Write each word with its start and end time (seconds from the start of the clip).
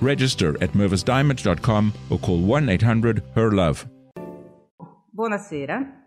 Register 0.00 0.54
at 0.60 0.74
mervisdiamond.com 0.74 1.92
or 2.10 2.18
call 2.20 2.42
1 2.42 2.68
800 2.68 3.22
HER 3.34 3.52
LOVE. 3.52 3.94
Buonasera. 5.10 6.04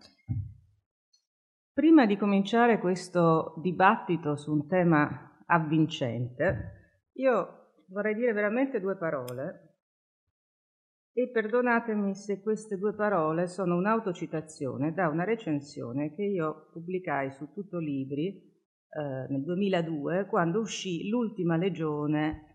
Prima 1.74 2.06
di 2.06 2.16
cominciare 2.16 2.78
questo 2.78 3.56
dibattito 3.62 4.36
su 4.36 4.52
un 4.52 4.68
tema 4.68 5.44
avvincente, 5.48 7.08
io 7.14 7.72
vorrei 7.88 8.14
dire 8.14 8.32
veramente 8.32 8.80
due 8.80 8.96
parole 8.96 9.78
e 11.12 11.32
perdonatemi 11.32 12.14
se 12.14 12.42
queste 12.42 12.78
due 12.78 12.94
parole 12.94 13.48
sono 13.48 13.76
un'autocitazione 13.76 14.94
da 14.94 15.08
una 15.08 15.24
recensione 15.24 16.14
che 16.14 16.24
io 16.26 16.70
pubblicai 16.72 17.32
su 17.32 17.52
Tutto 17.52 17.80
Libri 17.80 18.28
eh, 18.28 19.32
nel 19.32 19.44
2002 19.44 20.28
quando 20.28 20.60
uscì 20.60 21.10
L'ultima 21.10 21.58
legione 21.58 22.49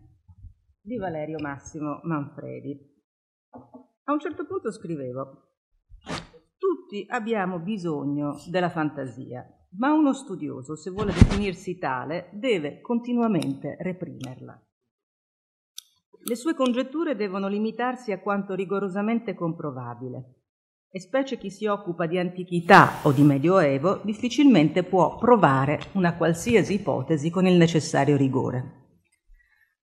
di 0.85 0.97
Valerio 0.97 1.39
Massimo 1.39 1.99
Manfredi. 2.03 2.79
A 4.03 4.13
un 4.13 4.19
certo 4.19 4.45
punto 4.45 4.71
scrivevo, 4.71 5.53
tutti 6.59 7.05
abbiamo 7.09 7.57
bisogno 7.57 8.35
della 8.49 8.69
fantasia, 8.69 9.43
ma 9.77 9.91
uno 9.93 10.13
studioso, 10.13 10.75
se 10.75 10.91
vuole 10.91 11.11
definirsi 11.11 11.79
tale, 11.79 12.29
deve 12.33 12.81
continuamente 12.81 13.77
reprimerla. 13.79 14.61
Le 16.27 16.35
sue 16.35 16.53
congetture 16.53 17.15
devono 17.15 17.47
limitarsi 17.47 18.11
a 18.11 18.19
quanto 18.19 18.53
rigorosamente 18.53 19.33
comprovabile 19.33 20.41
e 20.91 20.99
specie 20.99 21.39
chi 21.39 21.49
si 21.49 21.65
occupa 21.65 22.05
di 22.05 22.19
antichità 22.19 22.99
o 23.03 23.11
di 23.11 23.23
medioevo 23.23 24.01
difficilmente 24.03 24.83
può 24.83 25.17
provare 25.17 25.79
una 25.93 26.15
qualsiasi 26.15 26.75
ipotesi 26.75 27.31
con 27.31 27.47
il 27.47 27.57
necessario 27.57 28.15
rigore. 28.15 28.84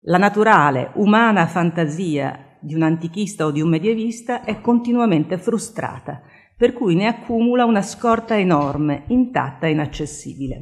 La 0.06 0.18
naturale, 0.18 0.90
umana 0.94 1.46
fantasia 1.46 2.56
di 2.60 2.74
un 2.74 2.82
antichista 2.82 3.46
o 3.46 3.52
di 3.52 3.60
un 3.60 3.68
medievista 3.68 4.42
è 4.42 4.60
continuamente 4.60 5.38
frustrata, 5.38 6.22
per 6.56 6.72
cui 6.72 6.96
ne 6.96 7.06
accumula 7.06 7.64
una 7.64 7.82
scorta 7.82 8.36
enorme, 8.36 9.04
intatta 9.08 9.68
e 9.68 9.70
inaccessibile. 9.70 10.56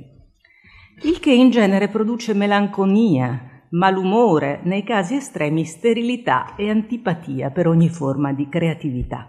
Il 1.04 1.20
che 1.20 1.32
in 1.32 1.48
genere 1.48 1.88
produce 1.88 2.34
melanconia, 2.34 3.64
malumore, 3.70 4.60
nei 4.64 4.82
casi 4.82 5.14
estremi 5.14 5.64
sterilità 5.64 6.54
e 6.54 6.68
antipatia 6.68 7.50
per 7.50 7.66
ogni 7.66 7.88
forma 7.88 8.34
di 8.34 8.46
creatività. 8.46 9.26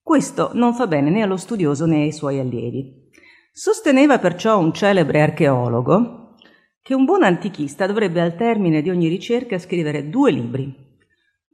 Questo 0.00 0.50
non 0.54 0.74
fa 0.74 0.86
bene 0.86 1.10
né 1.10 1.22
allo 1.22 1.36
studioso 1.36 1.86
né 1.86 2.02
ai 2.02 2.12
suoi 2.12 2.38
allievi. 2.38 3.10
Sosteneva 3.50 4.20
perciò 4.20 4.60
un 4.60 4.72
celebre 4.72 5.22
archeologo 5.22 6.21
che 6.82 6.94
un 6.94 7.04
buon 7.04 7.22
antichista 7.22 7.86
dovrebbe 7.86 8.20
al 8.20 8.34
termine 8.34 8.82
di 8.82 8.90
ogni 8.90 9.06
ricerca 9.06 9.56
scrivere 9.58 10.08
due 10.08 10.32
libri, 10.32 10.74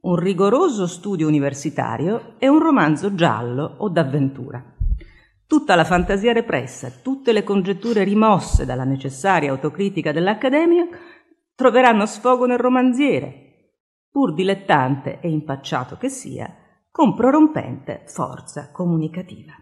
un 0.01 0.15
rigoroso 0.15 0.87
studio 0.87 1.27
universitario 1.27 2.35
e 2.39 2.47
un 2.47 2.59
romanzo 2.59 3.13
giallo 3.13 3.75
o 3.77 3.89
d'avventura. 3.89 4.75
Tutta 5.45 5.75
la 5.75 5.83
fantasia 5.83 6.33
repressa, 6.33 6.91
tutte 7.03 7.31
le 7.31 7.43
congetture 7.43 8.03
rimosse 8.03 8.65
dalla 8.65 8.85
necessaria 8.85 9.51
autocritica 9.51 10.11
dell'Accademia 10.11 10.87
troveranno 11.53 12.05
sfogo 12.07 12.45
nel 12.45 12.57
romanziere, 12.57 13.73
pur 14.09 14.33
dilettante 14.33 15.19
e 15.21 15.29
impacciato 15.29 15.97
che 15.97 16.09
sia, 16.09 16.55
con 16.89 17.13
prorompente 17.15 18.03
forza 18.07 18.71
comunicativa. 18.71 19.53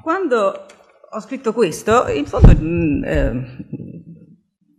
Quando 0.00 0.66
ho 1.14 1.20
scritto 1.20 1.52
questo, 1.52 2.08
in 2.08 2.26
fondo, 2.26 2.50
eh, 2.50 3.32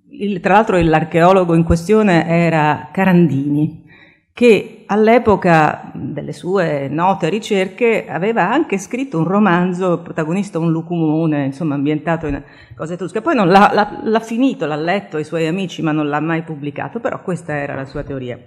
il, 0.09 0.39
tra 0.41 0.53
l'altro 0.53 0.77
l'archeologo 0.77 1.53
in 1.53 1.63
questione 1.63 2.27
era 2.27 2.89
Carandini, 2.91 3.85
che 4.33 4.83
all'epoca 4.87 5.93
delle 5.93 6.33
sue 6.33 6.89
note 6.89 7.29
ricerche 7.29 8.05
aveva 8.05 8.51
anche 8.51 8.77
scritto 8.77 9.17
un 9.17 9.23
romanzo, 9.23 10.01
protagonista 10.01 10.59
un 10.59 10.71
lucumone, 10.71 11.45
insomma 11.45 11.75
ambientato 11.75 12.27
in 12.27 12.43
cose 12.75 12.95
etrusche. 12.95 13.21
Poi 13.21 13.33
non 13.33 13.47
l'ha, 13.47 13.71
l'ha, 13.73 14.01
l'ha 14.03 14.19
finito, 14.19 14.65
l'ha 14.65 14.75
letto 14.75 15.15
ai 15.15 15.23
suoi 15.23 15.47
amici, 15.47 15.81
ma 15.81 15.93
non 15.93 16.09
l'ha 16.09 16.19
mai 16.19 16.43
pubblicato, 16.43 16.99
però 16.99 17.21
questa 17.21 17.55
era 17.55 17.75
la 17.75 17.85
sua 17.85 18.03
teoria. 18.03 18.37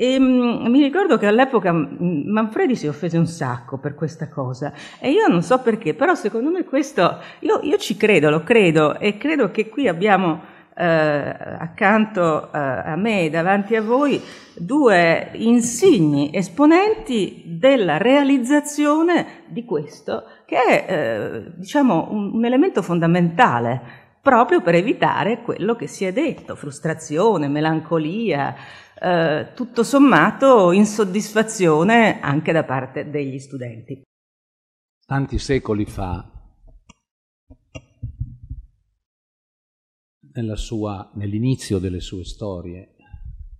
E 0.00 0.16
um, 0.16 0.68
mi 0.68 0.80
ricordo 0.80 1.18
che 1.18 1.26
all'epoca 1.26 1.72
Manfredi 1.72 2.76
si 2.76 2.86
offese 2.86 3.18
un 3.18 3.26
sacco 3.26 3.78
per 3.78 3.96
questa 3.96 4.28
cosa 4.28 4.72
e 5.00 5.10
io 5.10 5.26
non 5.26 5.42
so 5.42 5.58
perché, 5.58 5.92
però 5.92 6.14
secondo 6.14 6.50
me 6.50 6.62
questo, 6.62 7.18
io, 7.40 7.58
io 7.62 7.76
ci 7.78 7.96
credo, 7.96 8.30
lo 8.30 8.44
credo 8.44 8.96
e 9.00 9.16
credo 9.16 9.50
che 9.50 9.68
qui 9.68 9.88
abbiamo 9.88 10.40
eh, 10.76 10.84
accanto 10.84 12.52
eh, 12.52 12.58
a 12.58 12.94
me 12.94 13.28
davanti 13.28 13.74
a 13.74 13.82
voi 13.82 14.22
due 14.54 15.30
insigni 15.32 16.30
esponenti 16.32 17.42
della 17.58 17.96
realizzazione 17.96 19.46
di 19.48 19.64
questo 19.64 20.22
che 20.46 20.62
è 20.62 20.84
eh, 20.88 21.52
diciamo 21.56 22.06
un, 22.12 22.34
un 22.34 22.44
elemento 22.44 22.82
fondamentale 22.82 24.06
proprio 24.28 24.60
per 24.60 24.74
evitare 24.74 25.40
quello 25.40 25.74
che 25.74 25.86
si 25.86 26.04
è 26.04 26.12
detto, 26.12 26.54
frustrazione, 26.54 27.48
melancolia, 27.48 28.54
eh, 29.00 29.52
tutto 29.54 29.82
sommato 29.82 30.70
insoddisfazione 30.72 32.20
anche 32.20 32.52
da 32.52 32.62
parte 32.62 33.08
degli 33.08 33.38
studenti. 33.38 34.02
Tanti 35.06 35.38
secoli 35.38 35.86
fa, 35.86 36.30
sua, 40.56 41.10
nell'inizio 41.14 41.78
delle 41.78 42.00
sue 42.00 42.24
storie, 42.24 42.96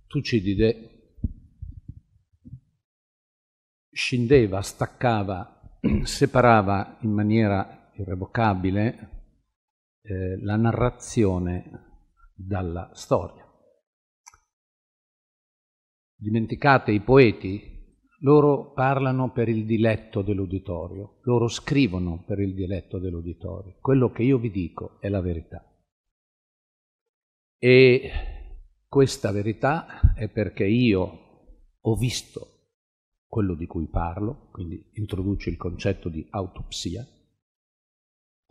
Tucidide 0.05 1.15
scendeva, 3.91 4.61
staccava, 4.61 5.79
separava 6.03 6.97
in 7.01 7.11
maniera 7.11 7.89
irrevocabile 7.95 9.18
eh, 10.09 10.39
la 10.41 10.55
narrazione 10.55 12.01
dalla 12.33 12.89
storia. 12.93 13.45
Dimenticate 16.15 16.91
i 16.91 16.99
poeti, 16.99 17.77
loro 18.21 18.73
parlano 18.73 19.31
per 19.31 19.47
il 19.47 19.65
diletto 19.65 20.21
dell'uditorio, 20.23 21.19
loro 21.21 21.47
scrivono 21.47 22.23
per 22.25 22.39
il 22.39 22.55
diletto 22.55 22.97
dell'uditorio. 22.97 23.77
Quello 23.79 24.11
che 24.11 24.23
io 24.23 24.39
vi 24.39 24.49
dico 24.49 24.99
è 24.99 25.09
la 25.09 25.21
verità. 25.21 25.63
E 27.57 28.11
questa 28.87 29.31
verità 29.31 30.13
è 30.15 30.27
perché 30.27 30.65
io 30.65 31.27
ho 31.79 31.95
visto 31.95 32.55
quello 33.27 33.53
di 33.53 33.67
cui 33.67 33.87
parlo, 33.87 34.49
quindi 34.51 34.89
introduce 34.93 35.51
il 35.51 35.57
concetto 35.57 36.09
di 36.09 36.25
autopsia, 36.31 37.05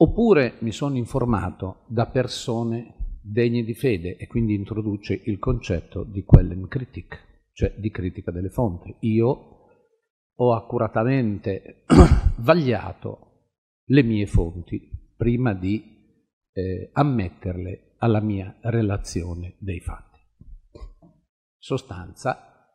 oppure 0.00 0.54
mi 0.60 0.72
sono 0.72 0.96
informato 0.96 1.84
da 1.86 2.06
persone 2.06 3.18
degne 3.20 3.62
di 3.62 3.74
fede 3.74 4.16
e 4.16 4.26
quindi 4.26 4.54
introduce 4.54 5.20
il 5.24 5.38
concetto 5.38 6.04
di 6.04 6.24
Quellenkritik 6.24 7.26
cioè 7.58 7.74
di 7.76 7.90
critica 7.90 8.30
delle 8.30 8.50
fonti. 8.50 8.94
Io 9.00 9.56
ho 10.32 10.54
accuratamente 10.54 11.82
vagliato 12.38 13.56
le 13.86 14.02
mie 14.04 14.26
fonti 14.26 14.88
prima 15.16 15.54
di 15.54 15.82
eh, 16.52 16.90
ammetterle 16.92 17.96
alla 17.98 18.20
mia 18.20 18.56
relazione 18.60 19.56
dei 19.58 19.80
fatti. 19.80 20.20
Sostanza, 21.58 22.70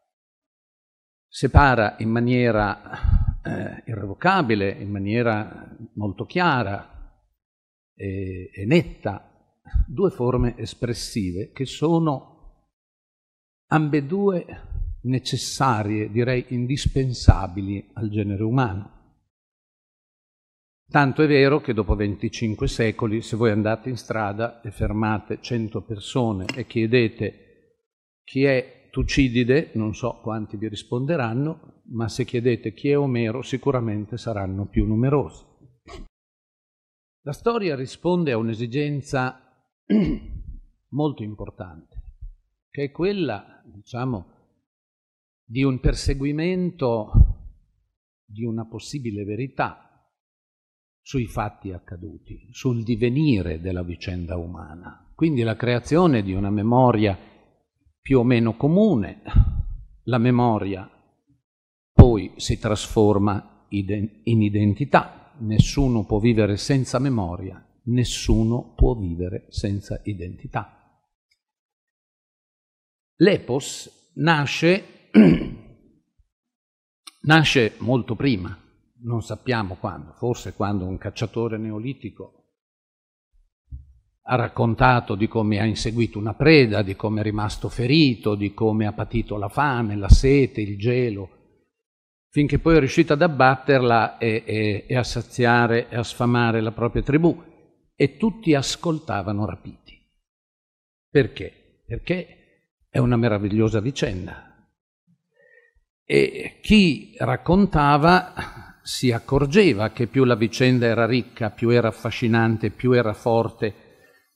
separa 1.30 1.96
in 2.00 2.10
maniera 2.10 3.40
eh, 3.42 3.84
irrevocabile, 3.86 4.70
in 4.70 4.92
maniera 4.92 5.78
molto 5.94 6.26
chiara 6.26 6.93
e, 7.96 8.50
e 8.54 8.66
netta, 8.66 9.58
due 9.88 10.10
forme 10.10 10.58
espressive 10.58 11.52
che 11.52 11.66
sono 11.66 12.32
ambedue 13.68 14.46
necessarie, 15.04 16.12
direi 16.12 16.46
indispensabili 16.50 17.92
al 17.94 18.10
genere 18.10 18.44
umano. 18.44 18.92
Tanto 20.90 21.24
è 21.24 21.28
vero 21.28 21.60
che 21.60 21.74
dopo 21.74 21.96
25 21.96 22.68
secoli, 22.68 23.22
se 23.22 23.36
voi 23.36 23.50
andate 23.50 23.90
in 23.90 23.98
strada 23.98 24.62
e 24.62 24.70
fermate 24.70 25.40
100 25.42 25.82
persone 25.82 26.46
e 26.56 26.68
chiedete 26.68 27.44
chi 28.24 28.44
è 28.44 28.82
Tucidide, 28.92 29.72
non 29.74 29.96
so 29.96 30.20
quanti 30.22 30.56
vi 30.56 30.68
risponderanno, 30.68 31.82
ma 31.94 32.08
se 32.08 32.26
chiedete 32.26 32.74
chi 32.74 32.90
è 32.90 32.98
Omero 32.98 33.42
sicuramente 33.42 34.18
saranno 34.18 34.68
più 34.68 34.86
numerosi. 34.86 35.44
La 37.26 37.32
storia 37.32 37.78
risponde 37.78 38.34
a 38.34 38.38
un'esigenza 38.38 39.40
molto 40.90 41.24
importante, 41.24 42.02
che 42.70 42.84
è 42.84 42.92
quella, 42.92 43.62
diciamo, 43.64 44.26
di 45.46 45.64
un 45.64 45.80
perseguimento 45.80 47.12
di 48.26 48.44
una 48.44 48.66
possibile 48.66 49.24
verità 49.24 50.06
sui 51.00 51.26
fatti 51.26 51.72
accaduti, 51.72 52.50
sul 52.52 52.84
divenire 52.84 53.62
della 53.62 53.84
vicenda 53.84 54.36
umana. 54.36 55.10
Quindi 55.16 55.44
la 55.44 55.56
creazione 55.56 56.24
di 56.24 56.34
una 56.34 56.50
memoria 56.50 57.18
più 58.02 58.20
o 58.20 58.24
meno 58.24 58.58
comune, 58.58 59.22
la 60.04 60.18
memoria 60.18 60.90
poi 61.94 62.34
si 62.36 62.60
trasforma 62.60 63.66
in 63.70 64.42
identità, 64.42 65.23
nessuno 65.40 66.06
può 66.06 66.20
vivere 66.20 66.58
senza 66.58 67.00
memoria, 67.00 67.64
nessuno 67.86 68.74
può 68.76 68.96
vivere 68.96 69.48
senza 69.50 70.00
identità. 70.04 70.78
L'epos 73.18 74.12
nasce, 74.16 75.10
nasce 77.22 77.76
molto 77.80 78.16
prima, 78.16 78.58
non 79.04 79.22
sappiamo 79.22 79.76
quando, 79.76 80.14
forse 80.14 80.54
quando 80.54 80.86
un 80.86 80.98
cacciatore 80.98 81.58
neolitico 81.58 82.44
ha 84.26 84.36
raccontato 84.36 85.16
di 85.16 85.28
come 85.28 85.60
ha 85.60 85.66
inseguito 85.66 86.18
una 86.18 86.34
preda, 86.34 86.82
di 86.82 86.96
come 86.96 87.20
è 87.20 87.24
rimasto 87.24 87.68
ferito, 87.68 88.36
di 88.36 88.54
come 88.54 88.88
ha 88.88 88.94
patito 88.94 89.38
la 89.38 89.50
fame, 89.50 89.96
la 89.96 90.08
sete, 90.08 90.62
il 90.62 90.78
gelo, 90.78 91.43
finché 92.34 92.58
poi 92.58 92.78
è 92.78 92.80
riuscito 92.80 93.14
ad 93.14 93.22
abbatterla 93.22 94.18
e, 94.18 94.42
e, 94.44 94.86
e 94.88 94.98
a 94.98 95.04
saziare 95.04 95.88
e 95.88 95.98
a 95.98 96.04
sfamare 96.04 96.62
la 96.62 96.72
propria 96.72 97.04
tribù. 97.04 97.44
E 97.96 98.18
tutti 98.18 98.56
ascoltavano 98.56 99.46
rapiti. 99.46 100.04
Perché? 101.12 101.84
Perché 101.86 102.88
è 102.90 102.98
una 102.98 103.18
meravigliosa 103.18 103.80
vicenda. 103.82 104.68
E 106.04 106.58
chi 106.64 107.14
raccontava 107.20 108.80
si 108.82 109.12
accorgeva 109.12 109.92
che 109.92 110.08
più 110.08 110.24
la 110.24 110.36
vicenda 110.36 110.88
era 110.88 111.06
ricca, 111.06 111.52
più 111.52 111.70
era 111.70 111.90
affascinante, 111.90 112.72
più 112.72 112.94
era 112.94 113.14
forte 113.14 113.76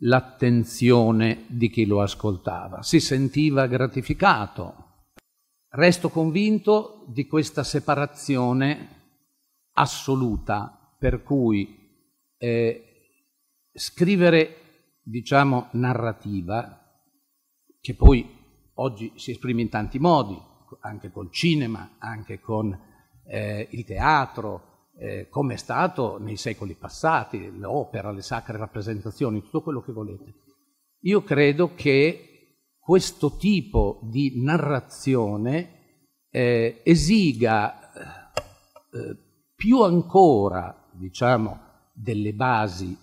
l'attenzione 0.02 1.46
di 1.48 1.72
chi 1.72 1.88
lo 1.88 2.04
ascoltava. 2.04 2.84
Si 2.84 3.00
sentiva 3.00 3.66
gratificato. 3.66 4.87
Resto 5.78 6.10
convinto 6.10 7.06
di 7.06 7.28
questa 7.28 7.64
separazione 7.64 8.96
assoluta 9.74 10.96
per 10.98 11.22
cui 11.22 11.78
eh, 12.36 12.84
scrivere, 13.74 14.56
diciamo, 15.04 15.68
narrativa, 15.74 16.82
che 17.80 17.94
poi 17.94 18.28
oggi 18.74 19.14
si 19.18 19.30
esprime 19.30 19.62
in 19.62 19.70
tanti 19.70 20.00
modi, 20.00 20.36
anche 20.80 21.12
col 21.12 21.32
cinema, 21.32 21.98
anche 22.00 22.40
con 22.40 22.76
eh, 23.28 23.68
il 23.70 23.86
teatro, 23.86 24.88
eh, 24.98 25.28
come 25.30 25.54
è 25.54 25.58
stato 25.58 26.18
nei 26.18 26.38
secoli 26.38 26.74
passati, 26.74 27.56
l'opera, 27.56 28.10
le 28.12 28.24
sacre 28.24 28.58
rappresentazioni, 28.58 29.44
tutto 29.44 29.62
quello 29.62 29.84
che 29.84 29.92
volete. 29.92 30.34
Io 31.02 31.22
credo 31.22 31.76
che 31.76 32.27
questo 32.88 33.36
tipo 33.36 34.00
di 34.02 34.42
narrazione 34.42 36.06
eh, 36.30 36.80
esiga 36.86 37.92
eh, 37.92 39.18
più 39.54 39.82
ancora, 39.82 40.88
diciamo, 40.94 41.60
delle 41.92 42.32
basi 42.32 42.98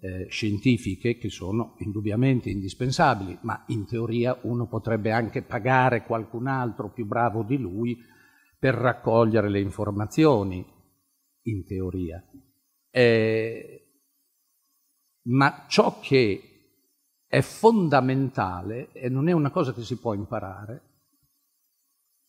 eh, 0.00 0.26
scientifiche 0.28 1.18
che 1.18 1.30
sono 1.30 1.76
indubbiamente 1.78 2.50
indispensabili, 2.50 3.38
ma 3.42 3.62
in 3.68 3.86
teoria 3.86 4.36
uno 4.42 4.66
potrebbe 4.66 5.12
anche 5.12 5.42
pagare 5.42 6.02
qualcun 6.02 6.48
altro 6.48 6.90
più 6.90 7.06
bravo 7.06 7.44
di 7.44 7.58
lui 7.58 7.96
per 8.58 8.74
raccogliere 8.74 9.48
le 9.48 9.60
informazioni, 9.60 10.66
in 11.42 11.64
teoria. 11.64 12.20
Eh, 12.90 13.82
ma 15.28 15.66
ciò 15.68 16.00
che 16.00 16.57
è 17.28 17.42
fondamentale, 17.42 18.90
e 18.92 19.08
non 19.10 19.28
è 19.28 19.32
una 19.32 19.50
cosa 19.50 19.74
che 19.74 19.84
si 19.84 19.98
può 19.98 20.14
imparare, 20.14 20.82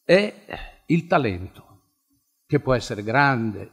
è 0.04 0.84
il 0.88 1.08
talento, 1.08 1.68
che 2.46 2.60
può 2.60 2.74
essere 2.74 3.02
grande, 3.02 3.72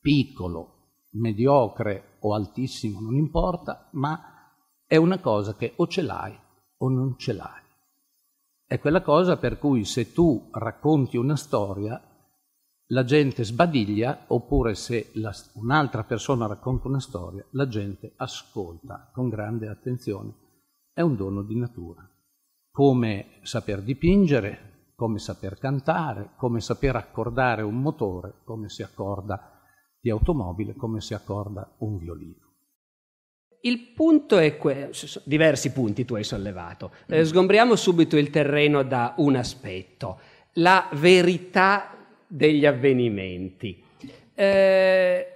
piccolo, 0.00 1.04
mediocre 1.12 2.16
o 2.20 2.34
altissimo, 2.34 3.00
non 3.00 3.14
importa, 3.14 3.88
ma 3.92 4.52
è 4.86 4.96
una 4.96 5.20
cosa 5.20 5.54
che 5.54 5.74
o 5.76 5.86
ce 5.86 6.02
l'hai 6.02 6.36
o 6.78 6.88
non 6.88 7.16
ce 7.16 7.32
l'hai. 7.32 7.62
È 8.66 8.78
quella 8.80 9.02
cosa 9.02 9.36
per 9.36 9.58
cui 9.58 9.84
se 9.84 10.12
tu 10.12 10.48
racconti 10.52 11.16
una 11.16 11.36
storia, 11.36 12.02
la 12.86 13.04
gente 13.04 13.44
sbadiglia, 13.44 14.24
oppure 14.28 14.74
se 14.74 15.10
la, 15.14 15.32
un'altra 15.54 16.04
persona 16.04 16.46
racconta 16.46 16.88
una 16.88 17.00
storia, 17.00 17.44
la 17.50 17.68
gente 17.68 18.14
ascolta 18.16 19.10
con 19.12 19.28
grande 19.28 19.68
attenzione. 19.68 20.39
È 21.00 21.02
un 21.02 21.16
dono 21.16 21.40
di 21.40 21.56
natura. 21.56 22.06
Come 22.70 23.38
saper 23.40 23.80
dipingere, 23.80 24.90
come 24.94 25.18
saper 25.18 25.56
cantare, 25.56 26.32
come 26.36 26.60
saper 26.60 26.96
accordare 26.96 27.62
un 27.62 27.80
motore, 27.80 28.42
come 28.44 28.68
si 28.68 28.82
accorda 28.82 29.62
di 29.98 30.10
automobile, 30.10 30.74
come 30.76 31.00
si 31.00 31.14
accorda 31.14 31.74
un 31.78 31.96
violino. 31.96 32.52
Il 33.62 33.94
punto 33.96 34.36
è 34.36 34.58
questo, 34.58 35.22
diversi 35.24 35.72
punti 35.72 36.04
tu 36.04 36.16
hai 36.16 36.22
sollevato. 36.22 36.90
Eh, 37.06 37.24
sgombriamo 37.24 37.76
subito 37.76 38.18
il 38.18 38.28
terreno 38.28 38.82
da 38.82 39.14
un 39.16 39.36
aspetto, 39.36 40.20
la 40.56 40.86
verità 40.92 41.96
degli 42.26 42.66
avvenimenti. 42.66 43.82
Eh, 44.34 45.26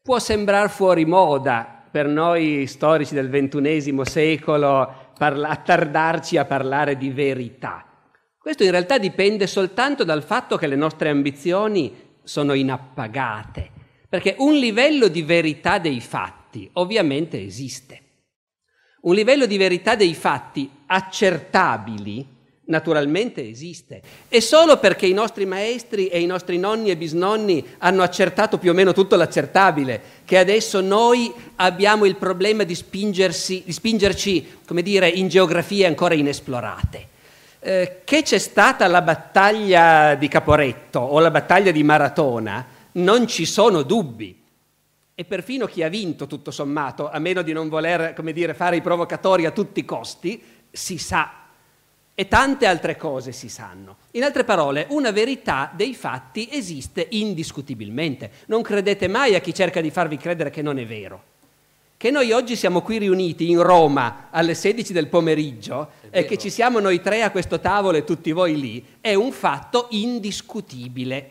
può 0.00 0.18
sembrare 0.18 0.70
fuori 0.70 1.04
moda 1.04 1.80
per 1.90 2.06
noi 2.06 2.66
storici 2.66 3.14
del 3.14 3.28
ventunesimo 3.28 4.04
secolo 4.04 4.99
parla- 5.20 5.50
attardarci 5.50 6.38
a 6.38 6.46
parlare 6.46 6.96
di 6.96 7.10
verità. 7.10 7.84
Questo 8.38 8.64
in 8.64 8.70
realtà 8.70 8.96
dipende 8.96 9.46
soltanto 9.46 10.02
dal 10.02 10.22
fatto 10.22 10.56
che 10.56 10.66
le 10.66 10.76
nostre 10.76 11.10
ambizioni 11.10 11.94
sono 12.22 12.54
inappagate, 12.54 13.70
perché 14.08 14.34
un 14.38 14.54
livello 14.54 15.08
di 15.08 15.20
verità 15.20 15.76
dei 15.76 16.00
fatti 16.00 16.70
ovviamente 16.72 17.38
esiste. 17.38 18.00
Un 19.02 19.14
livello 19.14 19.44
di 19.44 19.58
verità 19.58 19.94
dei 19.94 20.14
fatti 20.14 20.70
accertabili 20.86 22.26
naturalmente 22.70 23.46
esiste. 23.46 24.00
E 24.28 24.40
solo 24.40 24.78
perché 24.78 25.06
i 25.06 25.12
nostri 25.12 25.44
maestri 25.44 26.08
e 26.08 26.20
i 26.20 26.26
nostri 26.26 26.58
nonni 26.58 26.90
e 26.90 26.96
bisnonni 26.96 27.64
hanno 27.78 28.02
accertato 28.02 28.58
più 28.58 28.70
o 28.70 28.74
meno 28.74 28.92
tutto 28.92 29.16
l'accertabile, 29.16 30.00
che 30.24 30.38
adesso 30.38 30.80
noi 30.80 31.32
abbiamo 31.56 32.06
il 32.06 32.16
problema 32.16 32.64
di, 32.64 32.76
di 32.88 33.72
spingerci, 33.72 34.58
come 34.66 34.82
dire, 34.82 35.08
in 35.08 35.28
geografie 35.28 35.86
ancora 35.86 36.14
inesplorate. 36.14 37.08
Eh, 37.62 38.00
che 38.04 38.22
c'è 38.22 38.38
stata 38.38 38.86
la 38.86 39.02
battaglia 39.02 40.14
di 40.14 40.28
Caporetto 40.28 40.98
o 41.00 41.18
la 41.18 41.30
battaglia 41.30 41.70
di 41.70 41.82
Maratona, 41.82 42.66
non 42.92 43.26
ci 43.26 43.44
sono 43.44 43.82
dubbi 43.82 44.38
e 45.14 45.24
perfino 45.26 45.66
chi 45.66 45.82
ha 45.82 45.88
vinto 45.88 46.26
tutto 46.26 46.50
sommato, 46.50 47.10
a 47.10 47.18
meno 47.18 47.42
di 47.42 47.52
non 47.52 47.68
voler, 47.68 48.14
come 48.14 48.32
dire, 48.32 48.54
fare 48.54 48.76
i 48.76 48.80
provocatori 48.80 49.44
a 49.44 49.50
tutti 49.50 49.80
i 49.80 49.84
costi, 49.84 50.42
si 50.70 50.96
sa. 50.96 51.39
E 52.20 52.28
tante 52.28 52.66
altre 52.66 52.98
cose 52.98 53.32
si 53.32 53.48
sanno. 53.48 53.96
In 54.10 54.24
altre 54.24 54.44
parole, 54.44 54.84
una 54.90 55.10
verità 55.10 55.72
dei 55.74 55.94
fatti 55.94 56.50
esiste 56.52 57.06
indiscutibilmente. 57.08 58.30
Non 58.48 58.60
credete 58.60 59.08
mai 59.08 59.34
a 59.34 59.40
chi 59.40 59.54
cerca 59.54 59.80
di 59.80 59.90
farvi 59.90 60.18
credere 60.18 60.50
che 60.50 60.60
non 60.60 60.78
è 60.78 60.84
vero. 60.84 61.22
Che 61.96 62.10
noi 62.10 62.32
oggi 62.32 62.56
siamo 62.56 62.82
qui 62.82 62.98
riuniti 62.98 63.48
in 63.48 63.62
Roma 63.62 64.26
alle 64.28 64.52
16 64.52 64.92
del 64.92 65.06
pomeriggio 65.06 65.92
e 66.10 66.26
che 66.26 66.36
ci 66.36 66.50
siamo 66.50 66.78
noi 66.78 67.00
tre 67.00 67.22
a 67.22 67.30
questo 67.30 67.58
tavolo 67.58 67.96
e 67.96 68.04
tutti 68.04 68.32
voi 68.32 68.60
lì 68.60 68.84
è 69.00 69.14
un 69.14 69.32
fatto 69.32 69.86
indiscutibile. 69.88 71.30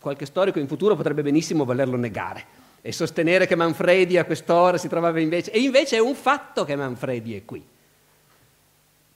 Qualche 0.00 0.24
storico 0.24 0.58
in 0.58 0.66
futuro 0.66 0.96
potrebbe 0.96 1.20
benissimo 1.20 1.66
volerlo 1.66 1.98
negare 1.98 2.42
e 2.80 2.90
sostenere 2.90 3.46
che 3.46 3.54
Manfredi 3.54 4.16
a 4.16 4.24
quest'ora 4.24 4.78
si 4.78 4.88
trovava 4.88 5.20
invece... 5.20 5.50
E 5.50 5.60
invece 5.60 5.96
è 5.96 6.00
un 6.00 6.14
fatto 6.14 6.64
che 6.64 6.74
Manfredi 6.74 7.36
è 7.36 7.44
qui. 7.44 7.74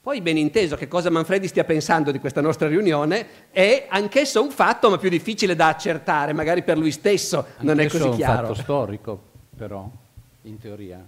Poi 0.02 0.22
ben 0.22 0.38
inteso 0.38 0.76
che 0.76 0.88
cosa 0.88 1.10
Manfredi 1.10 1.46
stia 1.46 1.64
pensando 1.64 2.10
di 2.10 2.18
questa 2.20 2.40
nostra 2.40 2.68
riunione 2.68 3.50
è 3.50 3.86
anch'esso 3.90 4.42
un 4.42 4.50
fatto, 4.50 4.88
ma 4.88 4.96
più 4.96 5.10
difficile 5.10 5.54
da 5.54 5.68
accertare, 5.68 6.32
magari 6.32 6.62
per 6.62 6.78
lui 6.78 6.90
stesso 6.90 7.48
non 7.58 7.78
è 7.80 7.86
così 7.86 8.08
chiaro. 8.08 8.46
È 8.46 8.48
un 8.48 8.54
fatto 8.54 8.62
storico, 8.62 9.22
però, 9.54 9.86
in 10.42 10.58
teoria. 10.58 11.06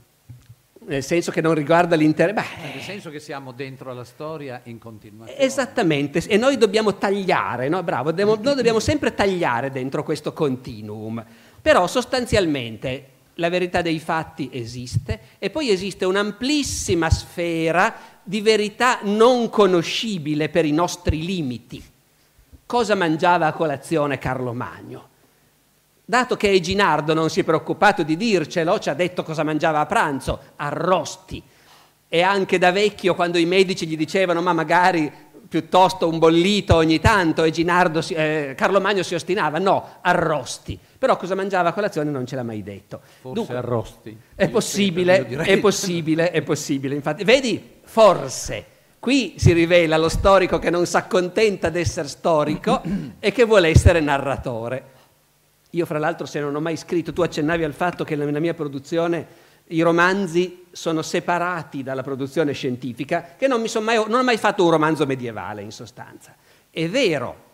Nel 0.84 1.02
senso 1.02 1.30
che 1.30 1.40
non 1.40 1.54
riguarda 1.54 1.96
l'intero... 1.96 2.34
Nel 2.34 2.82
senso 2.82 3.08
che 3.08 3.18
siamo 3.18 3.52
dentro 3.52 3.90
alla 3.90 4.04
storia 4.04 4.61
in 4.64 4.78
continuazione. 4.78 5.40
Esattamente, 5.40 6.22
e 6.26 6.37
noi 6.37 6.58
dobbiamo 6.58 6.96
tagliare, 6.96 7.70
no? 7.70 7.82
Bravo, 7.82 8.11
dobbiamo, 8.11 8.34
noi 8.34 8.56
dobbiamo 8.56 8.80
sempre 8.80 9.14
tagliare 9.14 9.70
dentro 9.70 10.02
questo 10.02 10.34
continuum. 10.34 11.25
Però 11.62 11.87
sostanzialmente 11.87 13.06
la 13.37 13.49
verità 13.49 13.80
dei 13.80 13.99
fatti 13.99 14.50
esiste 14.52 15.18
e 15.38 15.49
poi 15.49 15.70
esiste 15.70 16.04
un'amplissima 16.04 17.08
sfera 17.08 17.94
di 18.23 18.41
verità 18.41 19.00
non 19.02 19.49
conoscibile 19.49 20.49
per 20.49 20.64
i 20.64 20.73
nostri 20.73 21.25
limiti. 21.25 21.83
Cosa 22.64 22.95
mangiava 22.95 23.47
a 23.47 23.52
colazione 23.52 24.19
Carlo 24.19 24.52
Magno? 24.52 25.09
Dato 26.05 26.37
che 26.37 26.50
Eginardo 26.50 27.14
non 27.14 27.31
si 27.31 27.41
è 27.41 27.45
preoccupato 27.45 28.02
di 28.02 28.17
dircelo, 28.17 28.79
ci 28.79 28.91
ha 28.91 28.95
detto 28.95 29.23
cosa 29.23 29.43
mangiava 29.43 29.81
a 29.81 29.87
pranzo, 29.87 30.41
arrosti. 30.57 31.43
E 32.09 32.23
anche 32.23 32.59
da 32.59 32.73
vecchio, 32.73 33.14
quando 33.14 33.38
i 33.38 33.47
medici 33.47 33.87
gli 33.87 33.97
dicevano 33.97 34.43
ma 34.43 34.52
magari 34.52 35.11
piuttosto 35.52 36.09
un 36.09 36.18
bollito 36.18 36.76
ogni 36.76 36.99
tanto, 36.99 37.42
Eginardo, 37.42 38.02
eh, 38.09 38.54
Carlo 38.56 38.80
Magno 38.80 39.02
si 39.02 39.14
ostinava, 39.14 39.59
no, 39.59 39.99
arrosti. 40.00 40.78
Però 40.99 41.18
cosa 41.18 41.35
mangiava 41.35 41.68
a 41.68 41.73
colazione 41.75 42.11
non 42.11 42.25
ce 42.25 42.37
l'ha 42.37 42.42
mai 42.42 42.62
detto. 42.62 43.02
Forse 43.02 43.35
Dunque, 43.35 43.56
arrosti. 43.56 44.18
È 44.35 44.49
possibile, 44.49 45.26
è 45.26 45.59
possibile, 45.59 46.30
è 46.30 46.40
possibile. 46.40 46.94
Infatti, 46.94 47.23
vedi, 47.25 47.62
forse. 47.85 48.64
Qui 48.99 49.35
si 49.37 49.52
rivela 49.52 49.99
lo 49.99 50.09
storico 50.09 50.59
che 50.59 50.71
non 50.71 50.87
si 50.87 50.97
accontenta 50.97 51.68
di 51.68 51.80
essere 51.80 52.09
storico 52.09 52.80
e 53.21 53.30
che 53.30 53.44
vuole 53.44 53.68
essere 53.68 54.00
narratore. 54.00 54.85
Io, 55.73 55.85
fra 55.85 55.99
l'altro, 55.99 56.25
se 56.25 56.40
non 56.40 56.54
ho 56.54 56.61
mai 56.61 56.78
scritto, 56.78 57.12
tu 57.12 57.21
accennavi 57.21 57.62
al 57.62 57.75
fatto 57.75 58.04
che 58.04 58.16
nella 58.16 58.40
mia 58.40 58.54
produzione 58.54 59.26
i 59.66 59.82
romanzi 59.82 60.62
sono 60.73 61.02
separati 61.02 61.83
dalla 61.83 62.02
produzione 62.02 62.52
scientifica, 62.52 63.35
che 63.37 63.47
non, 63.47 63.62
mai, 63.81 63.97
non 63.97 64.21
ho 64.21 64.25
mai 64.25 64.38
fatto 64.38 64.64
un 64.64 64.71
romanzo 64.71 65.07
medievale, 65.07 65.62
in 65.62 65.71
sostanza. 65.71 66.35
È 66.71 66.88
vero, 66.88 67.50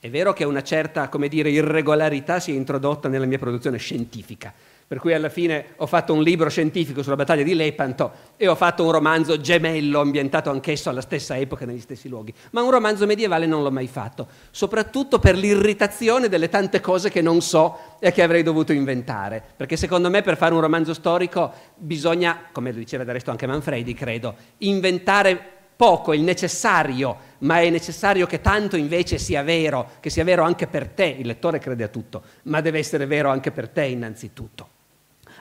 è 0.00 0.10
vero 0.10 0.32
che 0.32 0.44
una 0.44 0.62
certa, 0.62 1.08
come 1.08 1.28
dire, 1.28 1.50
irregolarità 1.50 2.40
si 2.40 2.52
è 2.52 2.54
introdotta 2.54 3.08
nella 3.08 3.26
mia 3.26 3.38
produzione 3.38 3.78
scientifica, 3.78 4.52
per 4.86 4.98
cui 5.00 5.12
alla 5.14 5.28
fine 5.28 5.74
ho 5.76 5.86
fatto 5.86 6.12
un 6.12 6.22
libro 6.22 6.48
scientifico 6.48 7.02
sulla 7.02 7.16
battaglia 7.16 7.42
di 7.42 7.54
Lepanto 7.54 8.12
e 8.36 8.46
ho 8.46 8.54
fatto 8.54 8.84
un 8.84 8.92
romanzo 8.92 9.40
gemello 9.40 10.00
ambientato 10.00 10.50
anch'esso 10.50 10.90
alla 10.90 11.00
stessa 11.00 11.36
epoca 11.36 11.64
negli 11.64 11.80
stessi 11.80 12.08
luoghi, 12.08 12.32
ma 12.52 12.62
un 12.62 12.70
romanzo 12.70 13.04
medievale 13.04 13.46
non 13.46 13.62
l'ho 13.62 13.72
mai 13.72 13.88
fatto, 13.88 14.28
soprattutto 14.50 15.18
per 15.18 15.36
l'irritazione 15.36 16.28
delle 16.28 16.48
tante 16.48 16.80
cose 16.80 17.10
che 17.10 17.20
non 17.20 17.40
so 17.40 17.96
e 17.98 18.12
che 18.12 18.22
avrei 18.22 18.44
dovuto 18.44 18.72
inventare, 18.72 19.42
perché 19.56 19.76
secondo 19.76 20.08
me 20.08 20.22
per 20.22 20.36
fare 20.36 20.54
un 20.54 20.60
romanzo 20.60 20.94
storico 20.94 21.52
bisogna, 21.74 22.48
come 22.52 22.70
lo 22.70 22.78
diceva 22.78 23.02
del 23.02 23.14
resto 23.14 23.32
anche 23.32 23.46
Manfredi, 23.46 23.92
credo, 23.92 24.34
inventare 24.58 25.54
poco, 25.76 26.14
il 26.14 26.22
necessario, 26.22 27.16
ma 27.38 27.60
è 27.60 27.68
necessario 27.70 28.26
che 28.26 28.40
tanto 28.40 28.76
invece 28.76 29.18
sia 29.18 29.42
vero, 29.42 29.90
che 30.00 30.10
sia 30.10 30.24
vero 30.24 30.42
anche 30.42 30.66
per 30.66 30.88
te, 30.88 31.16
il 31.18 31.26
lettore 31.26 31.58
crede 31.58 31.84
a 31.84 31.88
tutto, 31.88 32.22
ma 32.44 32.60
deve 32.60 32.78
essere 32.78 33.04
vero 33.06 33.30
anche 33.30 33.50
per 33.50 33.68
te 33.68 33.84
innanzitutto. 33.84 34.68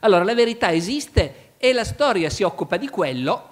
Allora 0.06 0.24
la 0.24 0.36
verità 0.36 0.72
esiste 0.72 1.54
e 1.58 1.74
la 1.74 1.84
storia 1.84 2.30
si 2.30 2.44
occupa 2.44 2.78
di 2.78 2.90
quello 2.90 3.50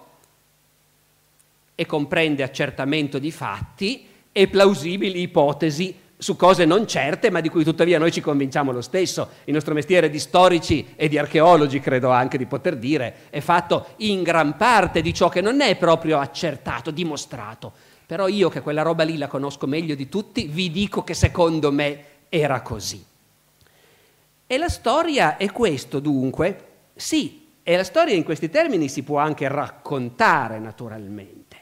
e 1.74 1.88
comprende 1.88 2.44
accertamento 2.44 3.18
di 3.18 3.32
fatti 3.32 4.06
e 4.32 4.48
plausibili 4.48 5.20
ipotesi 5.20 5.96
su 6.16 6.36
cose 6.36 6.66
non 6.66 6.88
certe, 6.88 7.32
ma 7.32 7.42
di 7.42 7.50
cui 7.50 7.64
tuttavia 7.64 7.98
noi 7.98 8.12
ci 8.12 8.22
convinciamo 8.22 8.72
lo 8.72 8.82
stesso. 8.82 9.30
Il 9.46 9.54
nostro 9.54 9.74
mestiere 9.74 10.12
di 10.12 10.20
storici 10.20 10.94
e 10.96 11.08
di 11.08 11.18
archeologi, 11.18 11.80
credo 11.80 12.12
anche 12.12 12.38
di 12.38 12.46
poter 12.46 12.78
dire, 12.78 13.16
è 13.32 13.40
fatto 13.40 13.88
in 13.98 14.22
gran 14.22 14.56
parte 14.56 15.02
di 15.02 15.12
ciò 15.12 15.30
che 15.30 15.42
non 15.42 15.60
è 15.60 15.76
proprio 15.76 16.20
accertato, 16.20 16.92
dimostrato. 16.92 17.72
Però 18.06 18.28
io 18.28 18.50
che 18.50 18.62
quella 18.62 18.84
roba 18.84 19.04
lì 19.04 19.18
la 19.18 19.28
conosco 19.28 19.66
meglio 19.66 19.96
di 19.96 20.08
tutti, 20.08 20.46
vi 20.46 20.70
dico 20.70 21.04
che 21.04 21.16
secondo 21.16 21.72
me 21.72 22.04
era 22.30 22.62
così. 22.62 23.04
E 24.54 24.58
la 24.60 24.70
storia 24.70 25.38
è 25.38 25.52
questo 25.52 26.00
dunque? 26.00 26.66
Sì, 26.94 27.48
e 27.64 27.76
la 27.76 27.84
storia 27.84 28.14
in 28.14 28.24
questi 28.24 28.52
termini 28.52 28.88
si 28.88 29.02
può 29.02 29.18
anche 29.18 29.48
raccontare 29.48 30.60
naturalmente, 30.60 31.58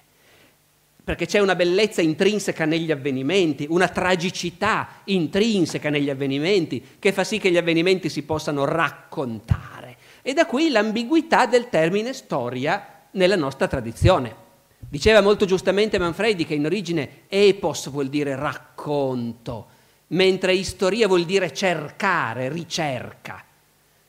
perché 1.01 1.25
c'è 1.25 1.39
una 1.39 1.55
bellezza 1.55 2.01
intrinseca 2.01 2.65
negli 2.65 2.91
avvenimenti, 2.91 3.65
una 3.69 3.87
tragicità 3.87 5.03
intrinseca 5.05 5.89
negli 5.89 6.09
avvenimenti 6.09 6.83
che 6.99 7.13
fa 7.13 7.23
sì 7.23 7.37
che 7.37 7.49
gli 7.49 7.55
avvenimenti 7.55 8.09
si 8.09 8.23
possano 8.23 8.65
raccontare. 8.65 9.95
E 10.21 10.33
da 10.33 10.45
qui 10.45 10.69
l'ambiguità 10.69 11.45
del 11.45 11.69
termine 11.69 12.11
storia 12.11 13.03
nella 13.11 13.37
nostra 13.37 13.69
tradizione. 13.69 14.35
Diceva 14.79 15.21
molto 15.21 15.45
giustamente 15.45 15.97
Manfredi 15.97 16.45
che 16.45 16.55
in 16.55 16.65
origine 16.65 17.21
epos 17.29 17.89
vuol 17.89 18.09
dire 18.09 18.35
racconto, 18.35 19.79
mentre 20.11 20.53
istoria 20.53 21.07
vuol 21.07 21.25
dire 21.25 21.53
cercare, 21.53 22.49
ricerca. 22.49 23.43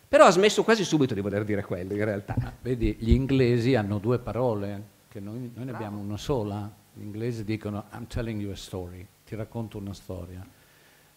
Però 0.08 0.26
ha 0.26 0.30
smesso 0.30 0.62
quasi 0.62 0.84
subito 0.84 1.14
di 1.14 1.20
voler 1.20 1.44
dire 1.44 1.64
quello 1.64 1.94
in 1.94 2.04
realtà. 2.04 2.34
Ah, 2.38 2.52
vedi, 2.60 2.96
gli 2.98 3.12
inglesi 3.12 3.74
hanno 3.74 3.98
due 3.98 4.18
parole, 4.18 4.82
che 5.08 5.20
noi, 5.20 5.50
noi 5.54 5.64
ne 5.64 5.72
abbiamo 5.72 5.98
una 5.98 6.18
sola. 6.18 6.70
Gli 6.92 7.02
inglesi 7.02 7.44
dicono 7.44 7.84
I'm 7.92 8.06
telling 8.06 8.40
you 8.40 8.52
a 8.52 8.56
story, 8.56 9.06
ti 9.26 9.34
racconto 9.34 9.78
una 9.78 9.94
storia. 9.94 10.46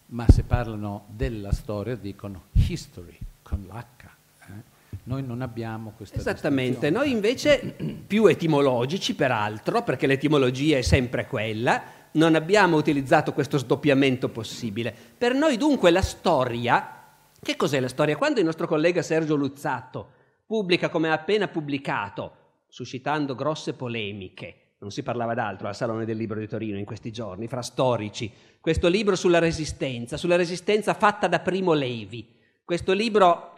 Ma 0.08 0.24
se 0.28 0.44
parlano 0.44 1.04
della 1.08 1.52
storia 1.52 1.94
dicono 1.94 2.44
history, 2.52 3.18
con 3.42 3.66
l'H. 3.68 4.04
Eh? 4.48 4.74
Noi 5.04 5.22
non 5.22 5.42
abbiamo 5.42 5.92
questa 5.94 6.16
Esattamente, 6.16 6.88
noi 6.88 7.10
invece 7.10 7.76
più 8.06 8.26
etimologici 8.26 9.14
peraltro, 9.14 9.82
perché 9.82 10.06
l'etimologia 10.06 10.78
è 10.78 10.82
sempre 10.82 11.26
quella, 11.26 11.82
non 12.16 12.34
abbiamo 12.34 12.76
utilizzato 12.76 13.32
questo 13.32 13.58
sdoppiamento 13.58 14.28
possibile. 14.28 14.94
Per 15.16 15.34
noi 15.34 15.56
dunque 15.56 15.90
la 15.90 16.02
storia, 16.02 17.04
che 17.40 17.56
cos'è 17.56 17.80
la 17.80 17.88
storia? 17.88 18.16
Quando 18.16 18.40
il 18.40 18.46
nostro 18.46 18.66
collega 18.66 19.02
Sergio 19.02 19.36
Luzzatto 19.36 20.10
pubblica 20.46 20.88
come 20.88 21.08
ha 21.08 21.12
appena 21.12 21.48
pubblicato, 21.48 22.44
suscitando 22.68 23.34
grosse 23.34 23.74
polemiche, 23.74 24.74
non 24.78 24.90
si 24.90 25.02
parlava 25.02 25.34
d'altro 25.34 25.68
al 25.68 25.76
Salone 25.76 26.04
del 26.04 26.16
Libro 26.16 26.38
di 26.38 26.46
Torino 26.46 26.78
in 26.78 26.84
questi 26.84 27.10
giorni, 27.10 27.48
fra 27.48 27.62
storici, 27.62 28.30
questo 28.60 28.88
libro 28.88 29.16
sulla 29.16 29.38
resistenza, 29.38 30.16
sulla 30.16 30.36
resistenza 30.36 30.94
fatta 30.94 31.28
da 31.28 31.40
Primo 31.40 31.72
Levi, 31.72 32.34
questo 32.64 32.92
libro, 32.92 33.52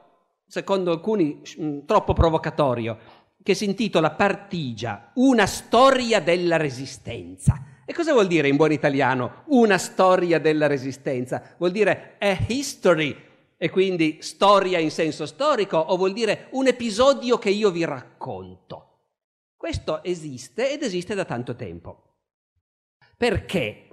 secondo 0.46 0.92
alcuni, 0.92 1.42
mm, 1.60 1.80
troppo 1.86 2.12
provocatorio, 2.12 2.98
che 3.42 3.54
si 3.54 3.64
intitola 3.64 4.10
Partigia, 4.10 5.10
una 5.14 5.46
storia 5.46 6.20
della 6.20 6.56
resistenza. 6.56 7.77
E 7.90 7.94
cosa 7.94 8.12
vuol 8.12 8.26
dire 8.26 8.48
in 8.48 8.56
buon 8.56 8.70
italiano 8.70 9.44
una 9.46 9.78
storia 9.78 10.38
della 10.38 10.66
resistenza? 10.66 11.54
Vuol 11.56 11.70
dire 11.70 12.16
a 12.18 12.36
history, 12.46 13.16
e 13.56 13.70
quindi 13.70 14.18
storia 14.20 14.78
in 14.78 14.90
senso 14.90 15.24
storico, 15.24 15.78
o 15.78 15.96
vuol 15.96 16.12
dire 16.12 16.48
un 16.50 16.66
episodio 16.66 17.38
che 17.38 17.48
io 17.48 17.70
vi 17.70 17.86
racconto. 17.86 19.06
Questo 19.56 20.04
esiste 20.04 20.70
ed 20.70 20.82
esiste 20.82 21.14
da 21.14 21.24
tanto 21.24 21.56
tempo. 21.56 22.16
Perché? 23.16 23.88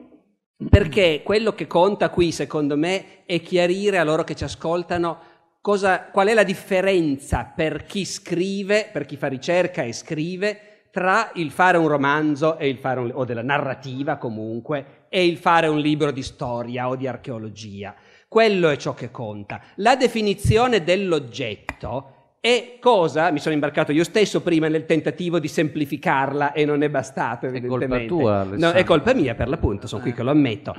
Perché 0.70 1.22
quello 1.24 1.54
che 1.54 1.66
conta 1.66 2.10
qui, 2.10 2.34
secondo 2.34 2.76
me, 2.76 3.24
è 3.24 3.40
chiarire 3.40 3.98
a 3.98 4.04
loro 4.04 4.26
che 4.26 4.36
ci 4.36 4.44
ascoltano 4.44 5.20
cosa, 5.62 6.10
qual 6.12 6.28
è 6.28 6.34
la 6.34 6.44
differenza 6.44 7.46
per 7.46 7.86
chi 7.86 8.04
scrive, 8.04 8.90
per 8.92 9.06
chi 9.06 9.16
fa 9.16 9.28
ricerca 9.28 9.84
e 9.84 9.94
scrive, 9.94 10.75
tra 10.96 11.32
il 11.34 11.52
fare 11.52 11.78
un 11.78 11.90
romanzo 11.90 12.58
un, 12.58 13.12
o 13.14 13.26
della 13.26 13.44
narrativa 13.44 14.16
comunque 14.16 15.08
e 15.10 15.26
il 15.26 15.36
fare 15.36 15.68
un 15.68 15.80
libro 15.80 16.10
di 16.10 16.24
storia 16.24 16.88
o 16.88 16.96
di 16.96 17.06
archeologia. 17.06 17.94
Quello 18.30 18.70
è 18.70 18.78
ciò 18.78 18.94
che 18.94 19.12
conta. 19.12 19.60
La 19.76 19.98
definizione 19.98 20.86
dell'oggetto 20.86 22.38
è 22.40 22.78
cosa? 22.80 23.30
Mi 23.32 23.40
sono 23.40 23.54
imbarcato 23.56 23.92
io 23.92 24.06
stesso 24.06 24.40
prima 24.42 24.70
nel 24.70 24.86
tentativo 24.86 25.38
di 25.38 25.50
semplificarla 25.50 26.54
e 26.54 26.64
non 26.64 26.82
è 26.82 26.90
bastato 26.90 27.48
evidentemente. 27.48 28.06
È 28.06 28.08
colpa 28.08 28.44
tua, 28.46 28.58
no, 28.58 28.72
è 28.72 28.86
colpa 28.86 29.14
mia 29.14 29.36
per 29.36 29.50
l'appunto, 29.50 29.88
sono 29.88 30.02
qui 30.02 30.14
che 30.14 30.24
lo 30.24 30.32
ammetto. 30.32 30.74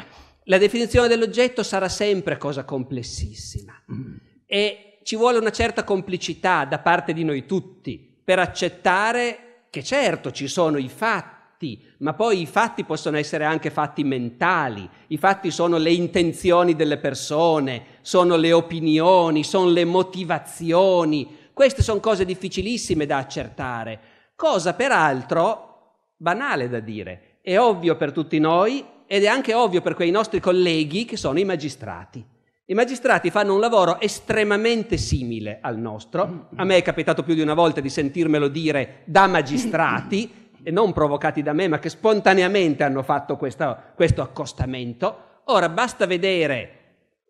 La 0.44 0.56
definizione 0.56 1.08
dell'oggetto 1.08 1.62
sarà 1.62 1.90
sempre 1.90 2.38
cosa 2.38 2.64
complessissima. 2.64 3.74
Mm. 3.92 4.16
E 4.46 4.98
ci 5.02 5.14
vuole 5.14 5.36
una 5.36 5.50
certa 5.50 5.84
complicità 5.84 6.64
da 6.64 6.78
parte 6.78 7.12
di 7.12 7.22
noi 7.22 7.44
tutti 7.44 8.14
per 8.24 8.38
accettare 8.38 9.40
che 9.76 9.82
certo 9.82 10.30
ci 10.30 10.48
sono 10.48 10.78
i 10.78 10.88
fatti, 10.88 11.86
ma 11.98 12.14
poi 12.14 12.40
i 12.40 12.46
fatti 12.46 12.82
possono 12.84 13.18
essere 13.18 13.44
anche 13.44 13.68
fatti 13.68 14.04
mentali, 14.04 14.88
i 15.08 15.18
fatti 15.18 15.50
sono 15.50 15.76
le 15.76 15.92
intenzioni 15.92 16.74
delle 16.74 16.96
persone, 16.96 17.98
sono 18.00 18.36
le 18.36 18.54
opinioni, 18.54 19.44
sono 19.44 19.68
le 19.68 19.84
motivazioni, 19.84 21.50
queste 21.52 21.82
sono 21.82 22.00
cose 22.00 22.24
difficilissime 22.24 23.04
da 23.04 23.18
accertare, 23.18 24.00
cosa 24.34 24.72
peraltro 24.72 26.14
banale 26.16 26.70
da 26.70 26.80
dire, 26.80 27.40
è 27.42 27.58
ovvio 27.58 27.96
per 27.96 28.12
tutti 28.12 28.38
noi 28.38 28.82
ed 29.06 29.24
è 29.24 29.26
anche 29.26 29.52
ovvio 29.52 29.82
per 29.82 29.94
quei 29.94 30.10
nostri 30.10 30.40
colleghi 30.40 31.04
che 31.04 31.18
sono 31.18 31.38
i 31.38 31.44
magistrati. 31.44 32.24
I 32.68 32.74
magistrati 32.74 33.30
fanno 33.30 33.54
un 33.54 33.60
lavoro 33.60 34.00
estremamente 34.00 34.96
simile 34.96 35.58
al 35.60 35.78
nostro. 35.78 36.48
A 36.56 36.64
me 36.64 36.76
è 36.76 36.82
capitato 36.82 37.22
più 37.22 37.34
di 37.34 37.40
una 37.40 37.54
volta 37.54 37.80
di 37.80 37.88
sentirmelo 37.88 38.48
dire 38.48 39.02
da 39.04 39.28
magistrati, 39.28 40.50
e 40.64 40.72
non 40.72 40.92
provocati 40.92 41.42
da 41.42 41.52
me, 41.52 41.68
ma 41.68 41.78
che 41.78 41.88
spontaneamente 41.88 42.82
hanno 42.82 43.04
fatto 43.04 43.36
questo, 43.36 43.78
questo 43.94 44.20
accostamento. 44.20 45.42
Ora 45.44 45.68
basta 45.68 46.06
vedere 46.06 46.70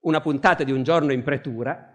una 0.05 0.23
puntata 0.23 0.65
di 0.65 0.73
un 0.73 0.83
giorno 0.83 1.13
in 1.13 1.23
pretura 1.23 1.87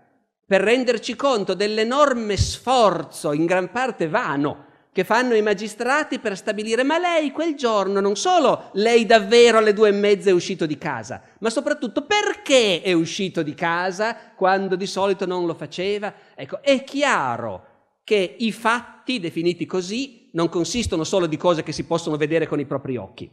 per 0.46 0.62
renderci 0.62 1.16
conto 1.16 1.56
dell'enorme 1.56 2.38
sforzo, 2.38 3.34
in 3.34 3.48
gran 3.48 3.72
parte 3.72 4.08
vano, 4.08 4.66
che 4.94 5.04
fanno 5.06 5.36
i 5.36 5.42
magistrati 5.42 6.20
per 6.20 6.36
stabilire 6.36 6.84
ma 6.84 6.98
lei 6.98 7.32
quel 7.32 7.56
giorno 7.56 8.02
non 8.02 8.18
solo 8.18 8.72
lei 8.74 9.06
davvero 9.06 9.58
alle 9.58 9.74
due 9.74 9.90
e 9.90 9.94
mezza 9.94 10.30
è 10.30 10.34
uscito 10.34 10.66
di 10.66 10.78
casa, 10.78 11.22
ma 11.40 11.50
soprattutto 11.50 12.06
perché 12.06 12.82
è 12.82 12.92
uscito 12.92 13.42
di 13.42 13.54
casa 13.54 14.34
quando 14.36 14.76
di 14.76 14.86
solito 14.86 15.26
non 15.26 15.46
lo 15.46 15.54
faceva? 15.54 16.14
Ecco, 16.36 16.62
è 16.62 16.84
chiaro 16.84 17.66
che 18.04 18.36
i 18.40 18.52
fatti 18.52 19.20
definiti 19.20 19.66
così 19.66 20.30
non 20.34 20.50
consistono 20.50 21.04
solo 21.04 21.28
di 21.28 21.38
cose 21.38 21.64
che 21.64 21.72
si 21.72 21.86
possono 21.86 22.18
vedere 22.18 22.48
con 22.48 22.60
i 22.60 22.66
propri 22.66 22.98
occhi. 22.98 23.30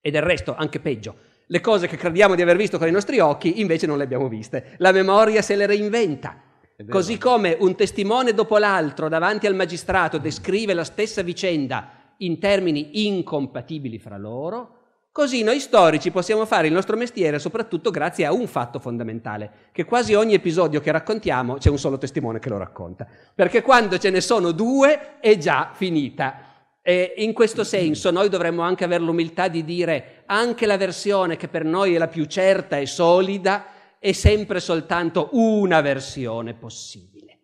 E 0.00 0.10
del 0.10 0.22
resto, 0.22 0.54
anche 0.56 0.80
peggio, 0.80 1.16
le 1.46 1.60
cose 1.60 1.86
che 1.86 1.96
crediamo 1.96 2.34
di 2.34 2.42
aver 2.42 2.56
visto 2.56 2.78
con 2.78 2.88
i 2.88 2.92
nostri 2.92 3.18
occhi 3.18 3.60
invece 3.60 3.86
non 3.86 3.98
le 3.98 4.04
abbiamo 4.04 4.28
viste. 4.28 4.74
La 4.78 4.92
memoria 4.92 5.42
se 5.42 5.56
le 5.56 5.66
reinventa. 5.66 6.42
Così 6.86 7.18
come 7.18 7.56
un 7.58 7.74
testimone 7.74 8.32
dopo 8.34 8.56
l'altro 8.56 9.08
davanti 9.08 9.48
al 9.48 9.56
magistrato 9.56 10.16
descrive 10.18 10.74
la 10.74 10.84
stessa 10.84 11.22
vicenda 11.22 11.88
in 12.18 12.38
termini 12.38 13.06
incompatibili 13.08 13.98
fra 13.98 14.16
loro, 14.16 14.76
così 15.10 15.42
noi 15.42 15.58
storici 15.58 16.12
possiamo 16.12 16.46
fare 16.46 16.68
il 16.68 16.72
nostro 16.72 16.96
mestiere 16.96 17.40
soprattutto 17.40 17.90
grazie 17.90 18.26
a 18.26 18.32
un 18.32 18.46
fatto 18.46 18.78
fondamentale, 18.78 19.50
che 19.72 19.84
quasi 19.84 20.14
ogni 20.14 20.34
episodio 20.34 20.78
che 20.78 20.92
raccontiamo 20.92 21.54
c'è 21.56 21.68
un 21.68 21.78
solo 21.78 21.98
testimone 21.98 22.38
che 22.38 22.48
lo 22.48 22.58
racconta, 22.58 23.08
perché 23.34 23.60
quando 23.60 23.98
ce 23.98 24.10
ne 24.10 24.20
sono 24.20 24.52
due 24.52 25.18
è 25.18 25.36
già 25.36 25.72
finita. 25.74 26.44
E 26.80 27.14
in 27.16 27.32
questo 27.32 27.64
senso 27.64 28.12
noi 28.12 28.28
dovremmo 28.28 28.62
anche 28.62 28.84
avere 28.84 29.02
l'umiltà 29.02 29.48
di 29.48 29.64
dire 29.64 30.22
anche 30.26 30.64
la 30.64 30.76
versione 30.76 31.36
che 31.36 31.48
per 31.48 31.64
noi 31.64 31.96
è 31.96 31.98
la 31.98 32.06
più 32.06 32.24
certa 32.26 32.78
e 32.78 32.86
solida, 32.86 33.64
è 33.98 34.12
sempre 34.12 34.60
soltanto 34.60 35.30
una 35.32 35.80
versione 35.80 36.54
possibile. 36.54 37.38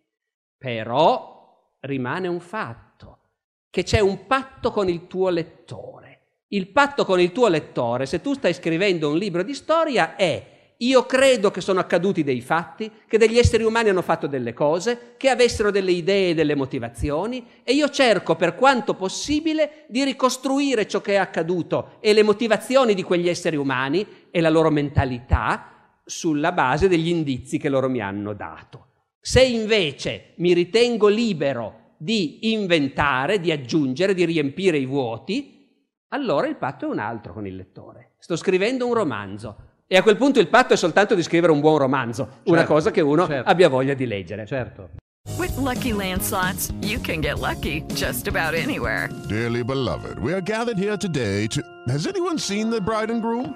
Però 0.57 1.75
rimane 1.81 2.27
un 2.27 2.39
fatto, 2.39 3.19
che 3.69 3.83
c'è 3.83 3.99
un 3.99 4.25
patto 4.25 4.71
con 4.71 4.89
il 4.89 5.07
tuo 5.07 5.29
lettore. 5.29 6.43
Il 6.49 6.69
patto 6.69 7.05
con 7.05 7.19
il 7.19 7.31
tuo 7.31 7.47
lettore, 7.47 8.05
se 8.05 8.21
tu 8.21 8.33
stai 8.33 8.53
scrivendo 8.53 9.09
un 9.09 9.17
libro 9.17 9.43
di 9.43 9.53
storia, 9.53 10.15
è 10.15 10.53
io 10.79 11.05
credo 11.05 11.51
che 11.51 11.61
sono 11.61 11.79
accaduti 11.79 12.23
dei 12.23 12.41
fatti, 12.41 12.91
che 13.07 13.17
degli 13.17 13.37
esseri 13.37 13.63
umani 13.63 13.89
hanno 13.89 14.01
fatto 14.01 14.27
delle 14.27 14.53
cose, 14.53 15.13
che 15.15 15.29
avessero 15.29 15.71
delle 15.71 15.91
idee 15.91 16.31
e 16.31 16.33
delle 16.33 16.53
motivazioni 16.53 17.45
e 17.63 17.73
io 17.73 17.89
cerco 17.89 18.35
per 18.35 18.55
quanto 18.55 18.93
possibile 18.93 19.85
di 19.87 20.03
ricostruire 20.03 20.85
ciò 20.85 20.99
che 20.99 21.13
è 21.13 21.17
accaduto 21.17 21.97
e 22.01 22.11
le 22.11 22.23
motivazioni 22.23 22.93
di 22.93 23.03
quegli 23.03 23.29
esseri 23.29 23.55
umani 23.55 24.05
e 24.29 24.41
la 24.41 24.49
loro 24.49 24.69
mentalità 24.69 25.74
sulla 26.05 26.51
base 26.51 26.87
degli 26.87 27.09
indizi 27.09 27.57
che 27.57 27.69
loro 27.69 27.89
mi 27.89 27.99
hanno 27.99 28.33
dato. 28.33 28.87
Se 29.19 29.43
invece 29.43 30.33
mi 30.37 30.53
ritengo 30.53 31.07
libero 31.07 31.93
di 31.97 32.51
inventare, 32.53 33.39
di 33.39 33.51
aggiungere, 33.51 34.13
di 34.13 34.23
riempire 34.23 34.77
i 34.77 34.85
vuoti, 34.85 35.67
allora 36.09 36.47
il 36.47 36.57
patto 36.57 36.85
è 36.85 36.89
un 36.89 36.99
altro 36.99 37.33
con 37.33 37.47
il 37.47 37.55
lettore. 37.55 38.11
Sto 38.19 38.35
scrivendo 38.35 38.85
un 38.85 38.93
romanzo 38.93 39.55
e 39.87 39.97
a 39.97 40.03
quel 40.03 40.15
punto 40.15 40.39
il 40.39 40.47
patto 40.47 40.73
è 40.73 40.77
soltanto 40.77 41.15
di 41.15 41.23
scrivere 41.23 41.51
un 41.51 41.59
buon 41.59 41.77
romanzo, 41.77 42.25
certo, 42.25 42.51
una 42.51 42.65
cosa 42.65 42.91
che 42.91 43.01
uno 43.01 43.25
certo. 43.25 43.49
abbia 43.49 43.69
voglia 43.69 43.93
di 43.93 44.05
leggere. 44.05 44.45
Certo. 44.45 44.89
With 45.37 45.57
lucky 45.57 45.91
landslots, 45.91 46.71
you 46.81 46.99
can 47.01 47.19
get 47.19 47.39
lucky 47.39 47.83
just 47.93 48.27
about 48.27 48.53
anywhere. 48.53 49.09
Dearly 49.27 49.63
beloved, 49.63 50.19
we 50.19 50.33
are 50.33 50.41
gathered 50.41 50.77
here 50.77 50.97
today 50.97 51.47
to. 51.47 51.61
Has 51.87 52.05
anyone 52.05 52.37
seen 52.37 52.69
the 52.69 52.79
bride 52.79 53.11
and 53.11 53.21
groom? 53.21 53.55